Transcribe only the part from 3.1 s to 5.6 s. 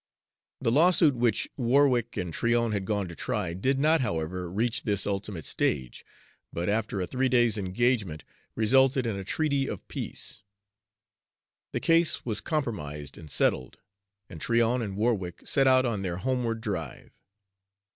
try did not, however, reach this ultimate